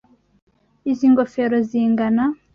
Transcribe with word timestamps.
Izi 0.91 1.05
ngofero 1.11 1.57
zingana. 1.69 2.23